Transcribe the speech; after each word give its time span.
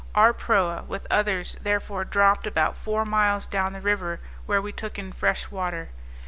Our 0.15 0.33
proa, 0.33 0.81
with 0.87 1.05
others, 1.11 1.57
therefore 1.61 2.05
dropped 2.05 2.47
about 2.47 2.75
four 2.75 3.05
miles 3.05 3.45
down 3.45 3.73
the 3.73 3.81
river, 3.81 4.19
where 4.47 4.59
we 4.59 4.71
took 4.71 4.97
in 4.97 5.11
fresh 5.11 5.51
water. 5.51 5.89